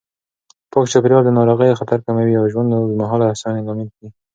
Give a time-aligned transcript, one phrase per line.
[0.71, 4.09] پاک چاپېریال د ناروغیو خطر کموي او د ژوند اوږدمهاله هوساینې لامل کېږي.